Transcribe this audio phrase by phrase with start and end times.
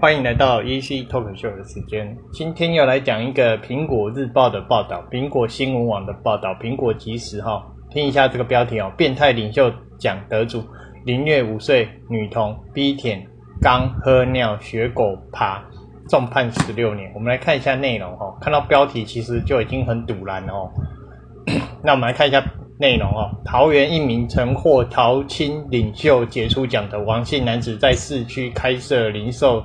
[0.00, 2.16] 欢迎来到 EC Talk Show 的时间。
[2.32, 7.66] 今天要来讲一个苹果日报的报道，苹果新闻网的报道，苹果即时哈。
[7.90, 10.62] 听一下这个标题哦，变态领袖奖得主，
[11.04, 13.26] 凌虐五岁女童，逼舔
[13.60, 15.64] 刚喝尿学狗爬，
[16.08, 17.10] 重判十六年。
[17.12, 20.70] 我们来看一下内容哦，看到标题其实就已经很堵然哦。
[21.82, 22.40] 那我们来看一下。
[22.80, 29.64] 内容哦，桃园一名曾获桃青领袖杰出奖的王姓男子，在市区开设零售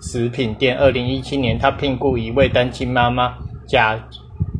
[0.00, 0.74] 食品店。
[0.78, 3.34] 二零一七年，他聘雇一位单亲妈妈，
[3.66, 4.02] 假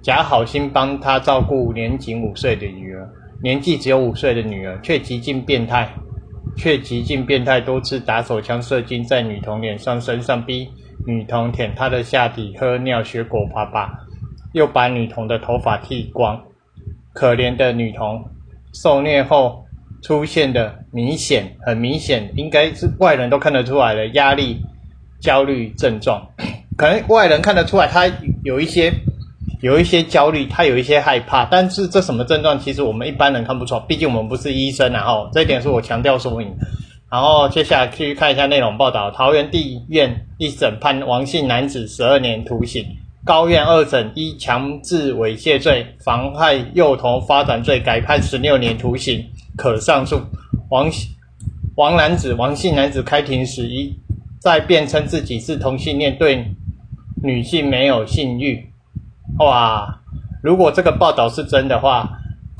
[0.02, 3.08] 假好心帮他照顾年仅五岁的女儿。
[3.42, 5.88] 年纪只有五岁的女儿，却极尽变态，
[6.54, 10.68] 却极尽变态，多次打手枪射精在女童脸上、身上，逼
[11.06, 13.90] 女童舔他的下体、喝尿、学果啪啪，
[14.52, 16.38] 又把女童的头发剃光。
[17.16, 18.22] 可怜的女童
[18.74, 19.64] 受虐后
[20.02, 24.60] 出现的明显、很明显，应该是外人都看得出来的压力、
[25.18, 26.28] 焦虑症状。
[26.76, 28.06] 可能外人看得出来，她
[28.44, 28.92] 有一些、
[29.62, 31.46] 有一些焦虑，她有一些害怕。
[31.46, 32.60] 但是这什么症状？
[32.60, 35.02] 其实我们一般人看不出，毕竟我们不是医生啊。
[35.02, 36.54] 哈，这一点是我强调说明。
[37.10, 42.84] 然后接下来去看一下内容报道：桃园地院一审判王姓男子十二年徒刑。
[43.26, 50.20] 高院二审依强制猥亵罪、妨害幼童发展罪改判十六年徒刑，可上诉。
[50.70, 50.88] 王
[51.74, 53.92] 王男子王姓男子开庭时一
[54.38, 56.46] 再辩称自己是同性恋，对
[57.20, 58.64] 女性没有性欲。
[59.40, 60.00] 哇！
[60.40, 62.08] 如果这个报道是真的话，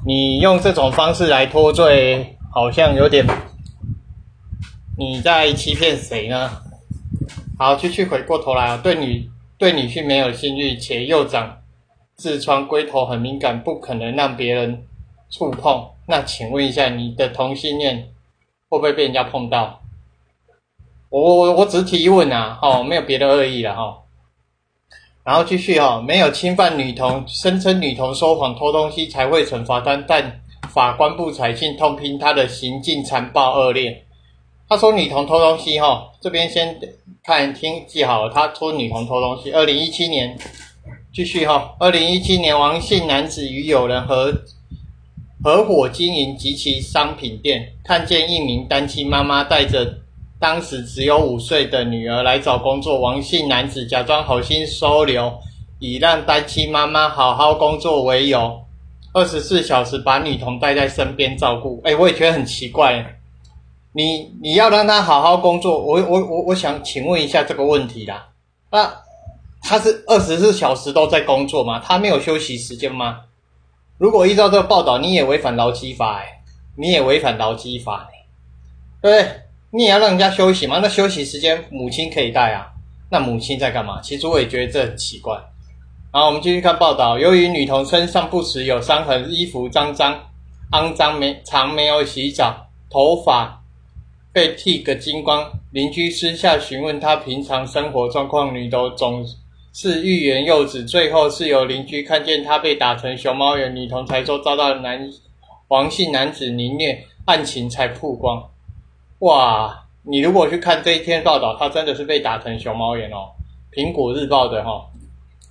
[0.05, 3.25] 你用这种方式来脱罪，好像有点
[4.99, 6.51] 你在欺骗谁呢？
[7.57, 9.31] 好，继续回过头来啊，对女。
[9.59, 11.63] 对女性没有性欲，且又长
[12.19, 14.87] 痔疮，龟头很敏感，不可能让别人
[15.31, 15.89] 触碰。
[16.07, 18.09] 那请问一下，你的同性恋
[18.69, 19.81] 会不会被人家碰到？
[21.09, 24.03] 我我我只提问啊，哦，没有别的恶意了哈。
[25.25, 34.06] 然后继续哈，没有侵犯女童，声称女童说谎偷东西才会惩罚他，但法官不采信，痛批他的行径残暴恶劣。
[34.69, 36.79] 他说女童偷东西哈，这边先。
[37.23, 39.51] 看，听记好了，他托女童偷东西。
[39.51, 40.39] 二零一七年，
[41.13, 41.75] 继续哈。
[41.81, 44.33] 二零一七年，王姓男子与友人合
[45.43, 49.99] 合伙经营及其商品店，看见一名单亲妈妈带着
[50.39, 53.01] 当时只有五岁的女儿来找工作。
[53.01, 55.37] 王姓男子假装好心收留，
[55.81, 58.61] 以让单亲妈妈好好工作为由，
[59.13, 61.81] 二十四小时把女童带在身边照顾。
[61.83, 63.16] 哎，我也觉得很奇怪。
[63.97, 68.29] 你你要让他好好工作，我我我我想请问一下这个问题啦。
[68.71, 68.95] 那
[69.63, 71.81] 他是二十四小时都在工作吗？
[71.83, 73.23] 他没有休息时间吗？
[73.97, 76.43] 如果依照这个报道，你也违反劳基法哎，
[76.77, 78.27] 你也违反劳基法哎，
[79.01, 79.41] 对不对？
[79.71, 80.79] 你也要让人家休息吗？
[80.83, 82.67] 那休息时间母亲可以带啊。
[83.09, 84.03] 那母亲在干嘛？
[84.03, 85.35] 其实我也觉得这很奇怪。
[86.11, 87.19] 好，我们继续看报道。
[87.19, 90.21] 由于女童身上不时有伤痕，衣服脏脏、
[90.73, 93.63] 肮脏，没常没有洗澡，头发。
[94.37, 99.27] 被剃个精光，邻居私下询问他平常生活状况，女童总
[99.73, 100.85] 是欲言又止。
[100.85, 105.11] 最后是由邻居看见他被打成熊猫眼，女童才说遭到男
[105.69, 108.51] 王姓男子凌虐，案情才曝光。
[109.21, 113.33] 哇，你如果去看这一篇报道，他真的是被打成熊猫眼哦。
[113.73, 114.87] 苹果日报的哈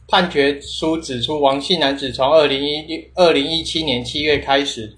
[0.08, 4.96] 判决书指出，王姓男子从二零一二零一七年七月开始。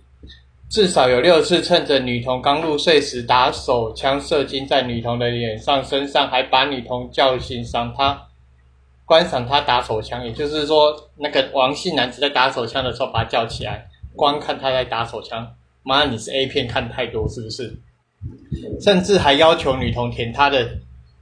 [0.70, 8.22] 至少有六次趁着女童刚入睡时打手枪射精在女童的脸上、身上，还把女童叫醒，赏她
[9.06, 10.26] 观赏她打手枪。
[10.26, 15.56] 也就是说，那个王姓男子在打手枪的时候把她叫起来，观看他在打手枪。
[15.84, 17.74] 妈，你是 A 片看太多是不是？
[18.82, 20.68] 甚至还要求女童舔他的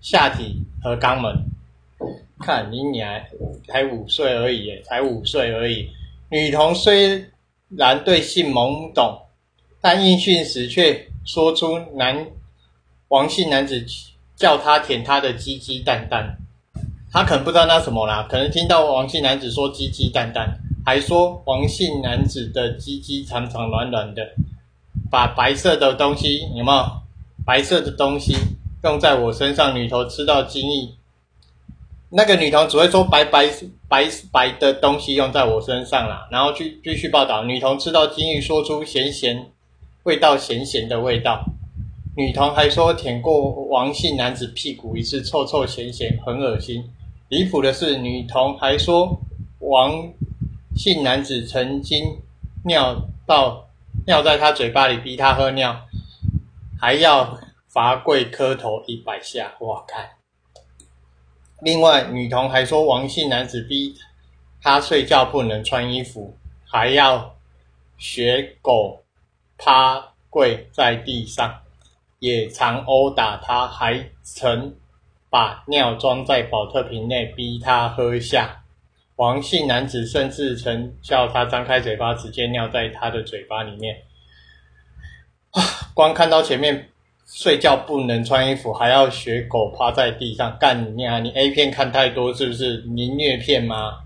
[0.02, 1.32] 下体和肛门。
[2.40, 3.22] 看你娘，
[3.68, 5.88] 才五岁而已，才五岁而已。
[6.30, 7.24] 女童虽
[7.70, 9.22] 然对性懵懂。
[9.86, 12.26] 但应讯时却说出男
[13.10, 13.86] 王姓男子
[14.36, 16.38] 叫他舔他的鸡鸡蛋蛋，
[17.12, 24.24] 他可能不知道那什么啦，可能听到王姓男子说鸡鸡蛋蛋，还说王姓男子的鸡鸡长长软软的，
[25.12, 26.92] 把白色的东西有没有
[27.46, 28.36] 白色的东西
[28.84, 30.90] 用在我身上，女童吃到精液，
[32.10, 33.48] 那个女童只会说白白
[33.88, 39.52] 白白的东西用在我身上啦，然后继继续报道，女童吃到精液说出咸咸。
[40.06, 41.44] 味道咸咸的味道，
[42.16, 46.88] 女童还说舔过王姓男子屁股一次，臭臭咸咸，很恶心。
[47.28, 49.20] 离谱的是，女童还说
[49.58, 50.14] 王
[50.76, 52.06] 姓男子曾经
[52.64, 53.68] 尿到
[54.06, 55.76] 尿在她嘴巴里，逼她喝尿，
[56.80, 59.56] 还要罚跪磕头一百下。
[59.62, 60.08] 哇，看
[61.62, 63.96] 另外，女童还说王姓男子逼
[64.62, 67.36] 她睡觉不能穿衣服，还要
[67.98, 69.02] 学狗
[69.58, 71.62] 趴跪在地上，
[72.20, 74.74] 也常殴打他，还曾
[75.30, 78.64] 把尿装在保特瓶内逼他喝下。
[79.16, 83.98] 王姓男子甚至曾叫他张开嘴巴，直接尿在他的嘴巴里面。
[85.52, 85.62] 啊，
[85.94, 86.90] 光看到前面。
[87.28, 91.18] 睡觉不能穿衣服，还要学狗趴在地上干你啊！
[91.18, 92.78] 你 A 片看太多是不是？
[92.82, 93.98] 凌虐片吗？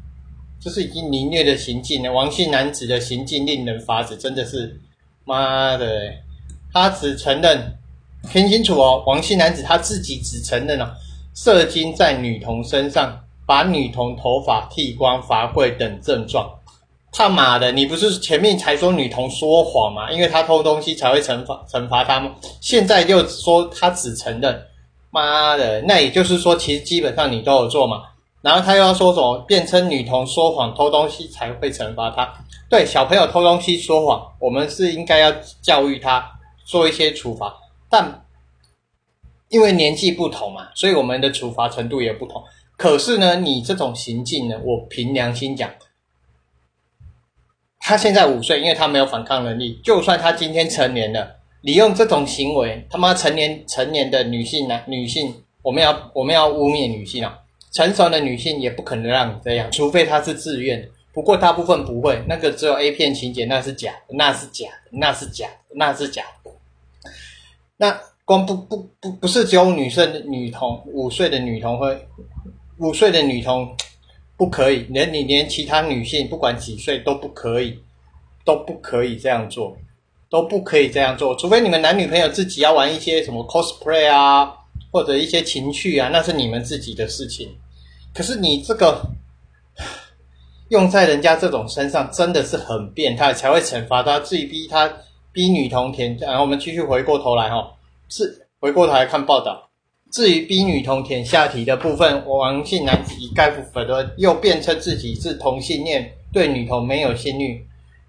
[0.62, 2.13] 这是已经凌虐的行径了。
[2.13, 4.80] 王姓男子的行径令人发指，真的是
[5.29, 5.85] 妈的！
[6.73, 7.77] 他只承认，
[8.31, 10.91] 听清楚哦，王姓男子他自己只承认了
[11.35, 13.15] 射精在女童身上，
[13.45, 16.49] 把女童头发剃光、罚跪等症状。
[17.11, 17.71] 他妈的！
[17.71, 20.11] 你不是前面才说女童说谎吗？
[20.11, 22.31] 因为他偷东西才会惩罚惩罚她吗？
[22.59, 24.59] 现在又说他只承认，
[25.11, 25.79] 妈的！
[25.83, 28.01] 那也就是说，其实基本上你都有做嘛。
[28.41, 29.39] 然后他又要说什么？
[29.39, 32.33] 辩称女童说谎偷东西才会惩罚他。
[32.69, 35.31] 对，小朋友偷东西说谎，我们是应该要
[35.62, 36.24] 教育他，
[36.65, 37.53] 做一些处罚。
[37.89, 38.25] 但
[39.50, 42.44] 因为年纪不同嘛，所以我们的处罚程度也不同。
[42.77, 45.69] 可是呢，你这种行径呢，我凭良心讲。
[47.80, 49.81] 他现在五岁，因为他没有反抗能力。
[49.83, 55.33] 就算他今天成年了，你用这种行为，他妈成年成年的女性男女性，
[55.63, 57.39] 我们要我们要污蔑女性啊！
[57.71, 60.89] 成熟的女性也不可能让你这样，除非她是自愿。
[61.13, 66.51] 不过大部分不会，那个只有 A 片情节，那是假，那是假的，那是假，那是假的。
[67.77, 72.07] 那光不不不不是只有女生女童五岁的女童会，
[72.77, 73.75] 五岁的女童。
[74.38, 77.77] 不可以，连你连其他女性不管几岁都不可以，
[78.45, 79.77] 都不可以这样做，
[80.30, 84.56] 都不可以这样做，除非你们男女朋友自己要玩一些什么 cosplay 啊，
[84.91, 87.50] 或者一些情趣啊，那是你们自己的事情。
[88.13, 89.01] 可是你这个
[90.69, 94.91] 用在人家这种身上，真的是很变态，才会惩罚他，自己逼他
[95.31, 96.18] 逼女童填。
[96.19, 97.71] 然后我们继续回过头来哈，
[98.07, 99.69] 是回过头来看报道。
[100.12, 107.63] 至于逼女童舔下体的部分，王姓男子一概不否认，又辩称自己是同性恋，对女童没有性欲，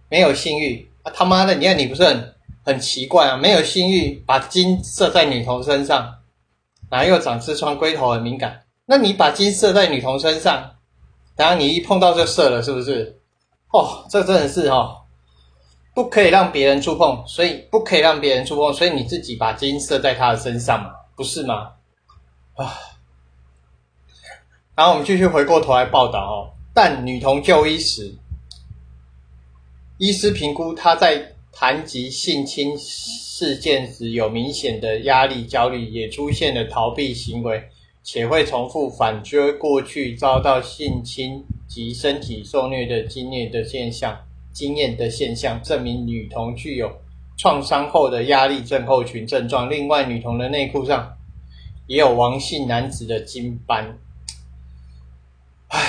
[0.09, 1.13] 没有性欲啊！
[1.15, 2.35] 他妈的，你看你不是很
[2.65, 3.37] 很奇怪啊？
[3.37, 6.11] 没有性欲，把金射在女童身上，
[6.91, 10.75] 然后又长痔疮，龟头很敏感，那你把金射在女童身上，
[11.37, 13.19] 然后你一碰到就射了，是不是？
[13.71, 15.03] 哦，这真的是哦，
[15.95, 21.73] 不可以让别人触碰，所以不可以让别人触碰，所以你自己把金射在他的身上嘛，不是吗？
[22.57, 22.77] 啊，
[24.75, 26.51] 然后我们继续回过头来报道哦。
[26.75, 28.15] 但女童就医时，
[29.99, 37.63] 医师评估她在谈及性侵事件时有明显的压力、焦虑，也出现了逃避行为，
[38.03, 44.19] 且会重复反追过去遭到性侵及身体受虐的经验的现象。
[44.53, 46.91] 经验的现象证明女童具有
[47.37, 49.71] 创伤后的压力症候群症状。
[49.71, 51.17] 另外，女童的内裤上。
[51.87, 53.99] 也有王姓男子的金斑，
[55.67, 55.81] 唉，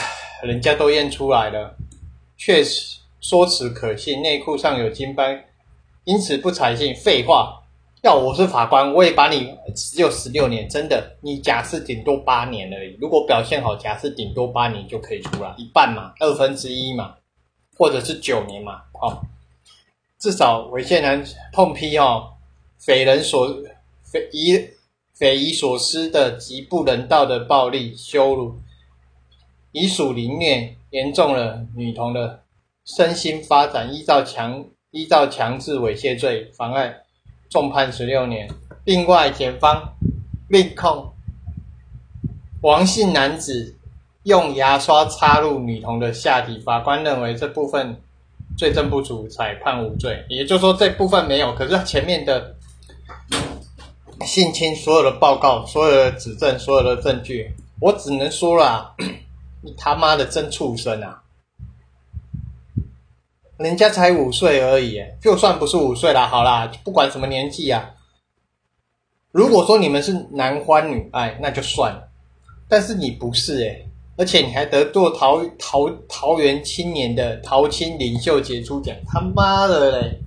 [0.41, 1.77] 人家都验出来了，
[2.35, 5.45] 确实说辞可信，内裤上有金斑，
[6.03, 6.95] 因此不采信。
[6.95, 7.63] 废话，
[8.03, 12.97] 要我是法官，我也把你只有十六年，真的，你假释顶多八年而已。
[12.99, 17.15] 如果表现好，假释顶多八年就可以出来，一半嘛，二分之一嘛，
[17.77, 19.21] 或者是九年嘛，哦，
[20.19, 22.33] 至少猥亵男痛批哦，
[22.77, 23.47] 匪人所
[24.03, 24.69] 匪夷。
[25.13, 28.55] 匪夷所思的极不人道的暴力羞辱，
[29.71, 32.41] 以属凌虐，严重了女童的
[32.85, 33.93] 身心发展。
[33.93, 36.93] 依照强依照强制猥亵罪，妨碍
[37.49, 38.47] 重判十六年。
[38.85, 39.93] 另外，检方
[40.47, 41.11] 另控
[42.61, 43.75] 王姓男子
[44.23, 47.99] 用牙刷插入女童的下体，法官认为这部分
[48.57, 50.23] 罪证不足，裁判无罪。
[50.29, 52.55] 也就是说，这部分没有，可是前面的。
[54.23, 58.93] 性侵所有的报告、所有的指证、所有的证据，我只能说啦，
[59.65, 61.23] 你他妈的真畜生啊！
[63.63, 67.91] 人家才五岁而已，就算不是五岁啦，好啦，不管什么年纪啊。
[69.31, 72.09] 如果说你们是男欢女爱，那就算了，
[72.67, 73.87] 但是你不是诶
[74.17, 80.19] 而且你还得做桃桃桃园青年的桃青领袖杰出奖，他妈的嘞！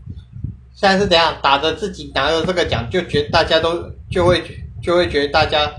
[0.74, 4.42] 现在是怎样打着自己拿着这个奖，就觉得大家都就会
[4.82, 5.70] 就会觉得大家，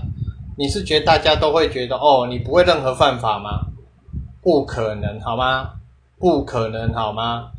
[0.56, 3.66] 你是觉得大家都会觉得哦，你不会任何犯法吗？
[4.40, 5.72] 不可能好吗？
[6.18, 7.50] 不可能好吗？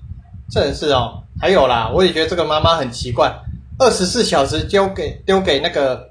[0.50, 1.24] 真是哦。
[1.40, 3.32] 还有啦，我也觉得这个妈妈很奇怪，
[3.78, 6.10] 二十四小时丢给丢给那个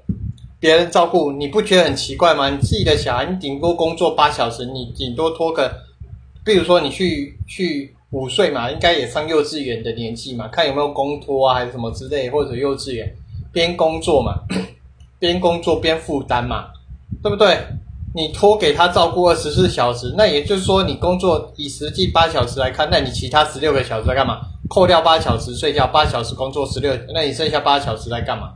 [0.57, 2.49] 别人照顾，你不觉得很奇怪吗？
[2.49, 5.69] 你自己的小孩，你顶多工作八小时，你顶多拖个，
[6.45, 13.13] 比如说你去去五岁嘛，应该也上幼稚园的年纪嘛，看有没有公托啊，还是什么之类，或者幼稚园
[13.51, 14.33] 边工作嘛，
[15.19, 16.67] 边工作边负担嘛，
[17.21, 17.57] 对不对？
[18.17, 24.41] 你托给他照顾二十四小时，那也就是说你工作以实际八小时来看，那你其他十六个小时在干嘛？
[24.67, 28.55] 扣掉八小时睡觉，八小时工作十六，那你剩下八小时在干嘛？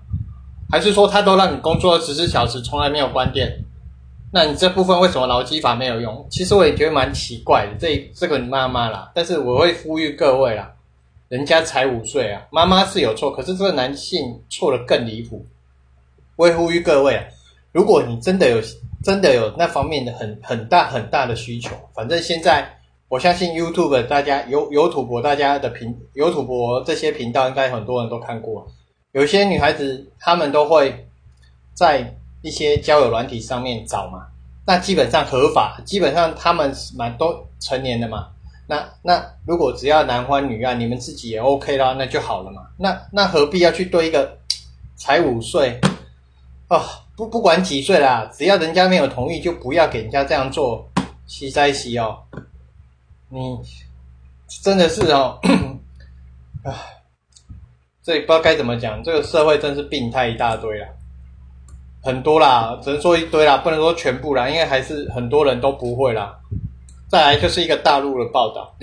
[0.72, 3.64] 还是说他都让你工作二十四小时，从来没有关店？
[4.34, 6.26] 那你这部分为什么劳基法没有用？
[6.32, 7.78] 其实我也觉得蛮奇怪的。
[7.80, 10.72] 这这个你妈妈啦，但是我会呼吁各位啦，
[11.30, 15.46] 人家才五岁啊，妈妈是有错，可是这个男性错的更离谱。
[16.36, 17.24] 我会呼吁各位啊，
[17.72, 18.60] 如果你真的有
[19.04, 22.78] 真的有那方面的很很大很大的需求，反正现在
[23.08, 28.68] 我相信 YouTube 大家有有土博大家的频有土博这些频道，应该很多人都看过。
[29.12, 31.08] 有些女孩子，她们都会
[31.74, 34.28] 在一些交友软体上面找嘛，
[34.66, 38.28] 那基本上合法，基本上他们蛮都成年的嘛。
[38.68, 42.62] 那那如果只要男欢女爱，你们自己也 OK 啦，那就好了嘛。
[42.78, 44.38] 那那何必要去对一个
[44.96, 45.78] 才五岁
[46.76, 47.06] 啊？
[47.18, 50.90] 不不管几岁啦，只要人家没有同意，就不要给人家这样做，
[51.28, 52.18] 西在西哦。
[53.30, 53.60] 你
[54.64, 55.40] 真的是哦，
[56.64, 56.74] 唉。
[58.04, 60.88] 这不知道该怎么讲，这个社会真是病态一大堆啦，
[62.02, 66.36] 很多啦，只能说一堆啦，不能说全部啦，因为还是很多人都不会啦。
[67.08, 68.76] 再来就是一个大陆的报道，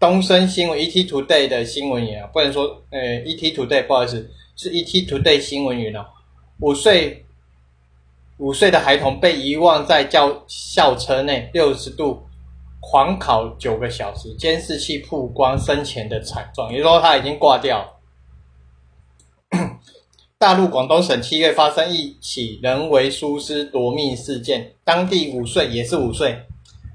[0.00, 6.04] 东森新闻 ET Today 的新闻员啊，不能说呃 ET Today 不好意思，是 ET Today 新闻员哦，
[6.58, 7.23] 五岁
[8.38, 12.20] 五岁的孩童被遗忘在教校车内，六十度
[12.80, 18.00] 狂烤九个小时，监视器曝光生前的惨状，也就是说他已经挂掉。
[20.36, 26.36] 大陆广东省七月发生一起人为疏失夺命事件，当地五岁也是五岁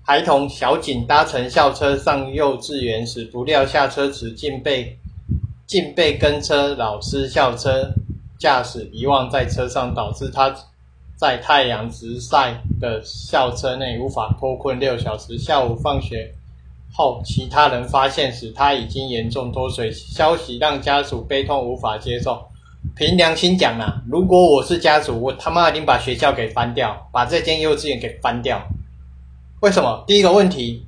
[0.06, 5.00] 孩童小景搭乘校车上幼稚园时，不料下车时竟被
[5.66, 7.90] 竟被跟车老师校车
[8.38, 10.54] 驾驶遗忘在车上，导致他
[11.20, 15.38] 在太阳直晒的校车内无法脱困六小时。
[15.38, 16.34] 下午放学
[16.94, 22.42] 后，其他人发现时，他已经严重脱水，消息让家属悲痛无法接受。
[22.96, 28.66] 凭良心讲啦，如果我是家属，我他妈一定把学校给翻掉，把这间幼稚园给翻掉。
[29.60, 30.02] 为什么？
[30.08, 30.86] 第一个问题，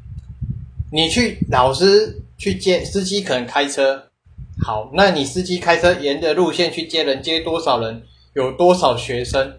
[0.94, 4.02] 你去老师去接司机，可能开车
[4.64, 8.02] 好，那你司机开车沿着路线去接人，接多少人，
[8.34, 9.54] 有多少学生，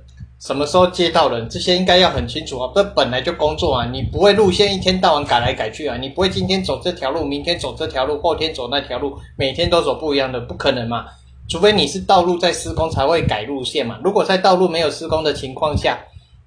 [0.45, 2.69] 什么时候接到人，这些应该要很清楚啊。
[2.75, 11.05] 这本来就工作啊，你不会路线一天到晚改来改去啊，你不会今天走这条路，明天走这条路，后天走那条路，每天都走不一样的，不可能嘛。
[11.49, 14.01] 除非你是道路在施工才会改路线嘛？
[14.03, 15.97] 如果在道路没有施工的情况下，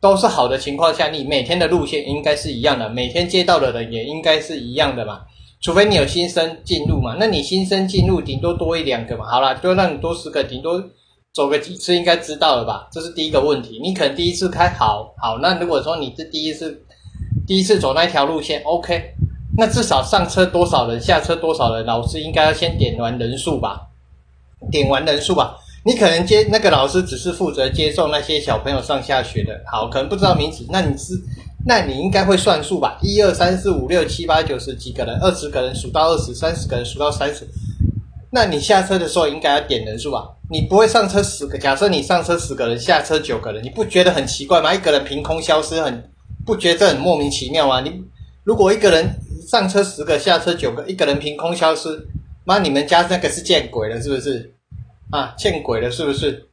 [0.02, 5.22] 都是好的情况下，你每天的路线应该是一样的，每天接到的人也应该是一样的嘛。
[5.62, 9.26] 除非你有新生进入嘛，那你新生进入顶多多一两个嘛。
[9.26, 10.84] 好了，就让你多十个，顶多
[11.36, 12.88] 走个几次应该知道了吧？
[12.90, 13.78] 这是第一个问题。
[13.84, 16.82] 你可能第一次开好好，那如果说你是第一次
[17.46, 19.14] 第一次走那条路线，OK，
[19.58, 23.82] 那至少上车多少人，下车多少人，老师应该要先点完人数吧。
[24.72, 31.14] 点完人数吧，你可能接那个老师只是负责接送那些小朋友上下学的，好，可能不知道名字，那你是，
[31.68, 32.98] 那你应该会算数吧？
[33.04, 37.46] 一二三四五六七八九十几个人，二十个人数到二十，三十个人数到三十，
[38.32, 40.30] 那你下车的时候应该要点人数吧？
[40.50, 44.74] 你不会上车十个，假设你上车十个人，下车九个人，你不觉得很奇怪吗？
[44.74, 46.12] 一个人凭空消失，很
[46.46, 47.82] 不觉得很莫名其妙吗？
[47.82, 47.92] 你
[48.44, 49.10] 如果一个人
[49.48, 52.08] 上车十个，下车九个，一个人凭空消失。
[52.44, 54.54] 妈，你们家那个是见鬼了，是不是？
[55.10, 56.48] 啊，见鬼了，是不是？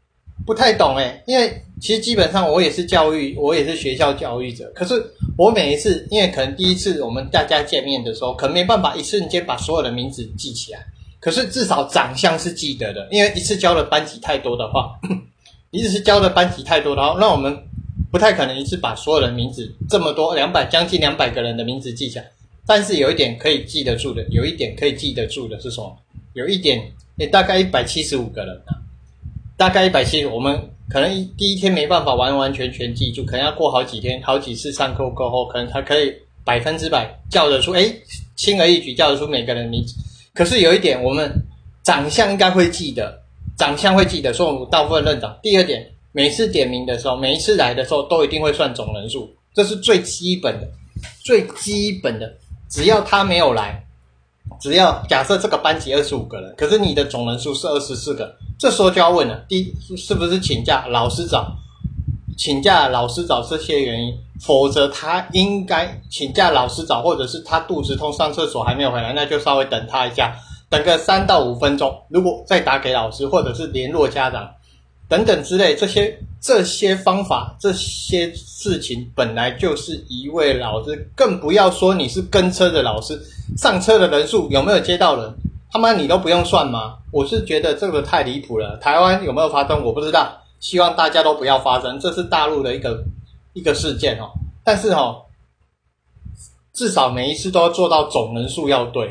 [0.47, 4.73] 不太懂诶，因为其实基本上我也是教育，我也是学校教育者。
[4.75, 4.95] 可是
[5.37, 10.85] 我每一次，因为可能第一次我们大家见面的时候，可能没办法一瞬间把所有的名字记起来。
[11.23, 14.99] 可是至少长相是记得的，因为一次教的班级太多的话，
[15.71, 17.57] 一次是教的班级太多的话，那我们
[18.11, 22.29] 不太可能一次把所有人名字这么多两百将近两百个人的名字记起来。
[22.67, 25.97] 但是有一点可以记得住的，有一点可以记得住的是什么？
[26.33, 28.75] 有一点，也大概一百七十五个人啊，
[29.57, 36.13] 大概一百七，我们可能一第一天没办法完完全全记住，可能要过好几天、好几次上课过后，可能才可以
[36.45, 37.93] 百分之百叫得出，哎，
[38.35, 39.95] 轻而易举叫得出每个人名字。
[40.35, 41.31] 可是有一点，我们
[41.85, 43.21] 长相应该会记得，
[43.57, 45.39] 长相会记得，所以我们大部分认长。
[45.43, 50.69] 第二点，每次点名的时候，每一次来的时候，都一定会算总人数，这是最基本的，
[51.25, 52.33] 最基本的。
[52.71, 53.85] 只要他没有来，
[54.59, 60.87] 只要假设这个班级二十五个人，可是你的总人数是二十四个，这时候就要问了：第一，是不是请假？
[60.87, 61.55] 老师找，
[62.37, 70.35] 请假老师找这些原因，否则他应该请假老师找，或者是他肚子痛上厕所还没有回来，那就稍微等他一下，
[70.71, 74.49] 等个三到五分钟，如果再打给老师，或者是联络家长
[75.09, 83.21] 等等之类，这些这些方法这些事情本来就是一位老师，更不要说你是跟车的老师，
[83.57, 85.35] 上车的人数有没有接到人，
[85.71, 86.95] 他妈你都不用算吗？
[87.11, 90.39] 我是觉得这个太离谱了，台湾有没有发生我不知道。
[90.63, 93.03] 希望大家都不要发生，这是大陆的一个
[93.53, 94.31] 一个事件哦。
[94.63, 95.23] 但是哦，
[96.73, 99.11] 至少每一次都要做到总人数要对，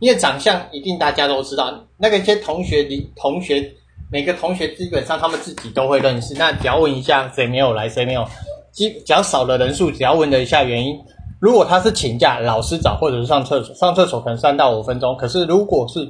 [0.00, 1.72] 因为长相一定大家都知道。
[1.96, 3.72] 那个一些同学离同学，
[4.10, 6.34] 每个同学基本上他们自己都会认识。
[6.34, 8.28] 那只要问一下谁没有来，谁没有，
[8.70, 11.00] 基只要少了人数，只要问了一下原因。
[11.40, 15.16] 如果他是请假，老师找或者是上厕所，上厕所可能三到五分钟。
[15.16, 16.06] 可是如果是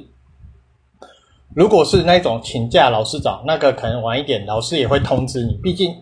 [1.55, 5.53] 如果是那种请假老师找，那个可能晚一点，老师也会通知你。
[5.61, 5.93] 毕竟，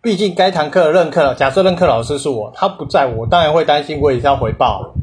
[0.00, 4.94] 毕竟该堂课任课，假设任课老师是我，他不在我当然会担心，我也是要回报。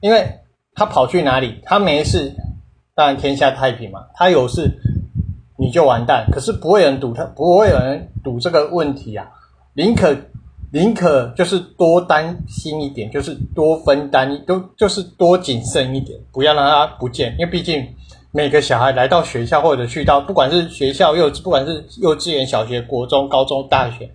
[0.00, 0.40] 因为
[0.74, 2.34] 他跑去哪里，他没事，
[2.96, 4.00] 当然天下太平嘛。
[4.14, 4.68] 他有事，
[5.56, 6.26] 你就完蛋。
[6.32, 9.28] 可是不会有人赌他，不会有人赌这个问题啊。
[9.74, 10.16] 宁可
[10.72, 17.36] 宁可就是多担心一点，就是多分担，都就是多谨慎一点，不要让他不见。
[17.38, 17.86] 因为毕竟。
[18.38, 24.12] 每个小孩来到学校，或者去到，不管是学校幼，不管是幼稚园、小学、国中、高中、大学，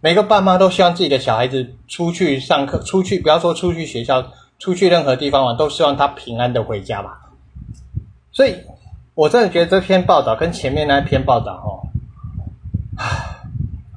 [0.00, 4.26] 每个爸妈都希望自己的小孩子出去上课，出去不要说出去学校，
[4.58, 7.30] 出去任何地方玩，都希望他平安的回家吧。
[8.32, 8.56] 所以，
[9.12, 11.92] 我真的觉得这篇报道跟前面那篇报道，哦，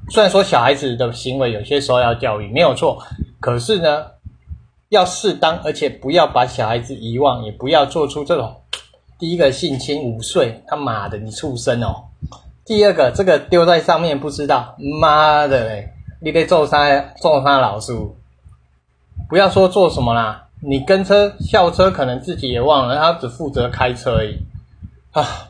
[0.09, 3.01] 虽然说小孩子的行为有些时候要教育没有错，
[3.39, 4.07] 可是呢，
[4.89, 8.53] 要适当，而且不要把小孩子遗忘，也不要做出这种。
[9.25, 12.03] 第一个性侵五岁，他妈的你畜生哦！
[12.63, 15.93] 第二个这个丢在上面不知道，妈的嘞！
[16.21, 16.87] 你得揍他，
[17.19, 17.91] 揍他老师！
[19.27, 24.37] 不要说做什么啦，你跟车校车可能自己也忘了，他只负责开车而已
[25.09, 25.49] 啊！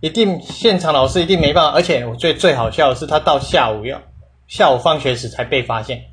[0.00, 4.00] 一定现场老师一定没办法，而且我最最好笑的是，他到下午要
[4.46, 6.04] 下午放学时才被发现。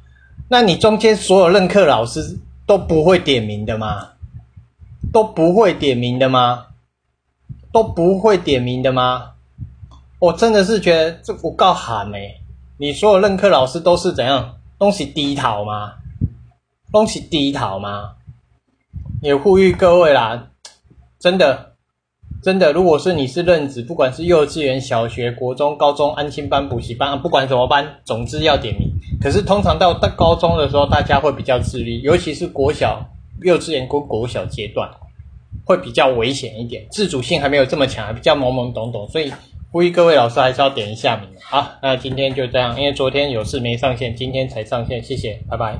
[0.47, 4.13] 那你中间所有任课老师都不会点名的吗？
[5.11, 6.67] 都不会点名的吗？
[7.71, 9.31] 都不会点名的吗？
[10.19, 12.35] 我真的是觉得这不够喊哎！
[12.77, 14.55] 你所有任课老师都是怎样？
[14.77, 15.93] 东西低头吗？
[16.91, 18.15] 东西低头吗？
[19.21, 20.49] 也呼吁各位啦，
[21.19, 21.73] 真的，
[22.41, 28.89] 真的，如果是你是任职，不管是幼稚园、小学、国中、高中、安心班、补习班，不管什么班，总之要点名。
[29.21, 33.05] 可是通常到到高中的时候，大家会比较自律，尤其是国小。
[33.43, 34.89] 幼稚园跟国小阶段
[35.65, 39.31] 会比较危险一点，自主性还没有这么强，还比较懵懵懂懂，所以
[39.71, 41.29] 呼吁各位老师还是要点一下名。
[41.41, 45.79] 好，那今天就这样，因为昨天有事没上线，今天才上线，谢谢，拜拜。